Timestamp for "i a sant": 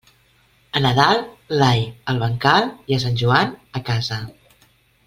2.91-3.21